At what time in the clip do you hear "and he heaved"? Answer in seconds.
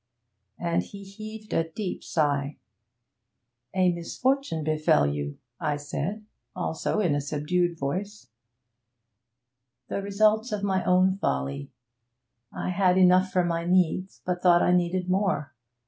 0.57-1.53